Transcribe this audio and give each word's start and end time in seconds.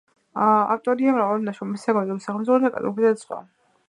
ავტორია 0.43 1.11
მრავალი 1.17 1.45
ნაშრომისა: 1.49 1.95
„გეოდეზიის 1.97 2.25
სახელმძღვანელო“, 2.29 2.73
„კარტოგრაფია“ 2.79 3.13
და 3.17 3.21
სხვა. 3.25 3.39